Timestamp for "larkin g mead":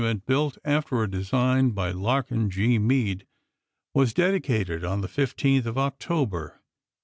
1.91-3.27